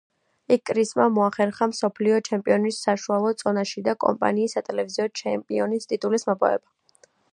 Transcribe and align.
იქ 0.53 0.61
კრისმა 0.67 1.03
მოახერხა 1.17 1.67
მსოფლიო 1.73 2.21
ჩემპიონის 2.29 2.79
საშუალო 2.87 3.33
წონაში 3.43 3.83
და 3.89 3.95
კომპანიის 4.05 4.57
სატელევიზიო 4.59 5.07
ჩემპიონის 5.23 5.87
ტიტულის 5.93 6.27
მოპოვება. 6.33 7.11